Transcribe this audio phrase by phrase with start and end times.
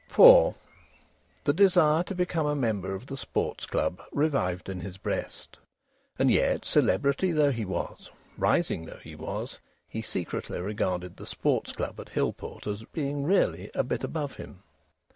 [0.09, 0.55] IV
[1.43, 5.57] The desire to become a member of the Sports Club revived in his breast.
[6.17, 11.71] And yet, celebrity though he was, rising though he was, he secretly regarded the Sports
[11.73, 14.63] Club at Hillport as being really a bit above him.